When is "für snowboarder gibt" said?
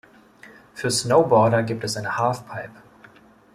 0.73-1.83